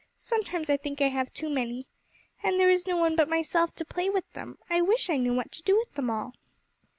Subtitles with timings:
[0.17, 1.85] Sometimes I think I have too many.
[2.41, 4.57] And there is no one but myself to play with them.
[4.67, 6.33] I wish I knew what to do with them all.